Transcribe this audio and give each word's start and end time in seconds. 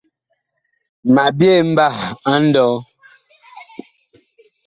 Ma 1.13 1.25
byee 1.37 1.61
mbah 1.71 1.97
a 2.31 2.33
nlɔɔ. 2.43 2.75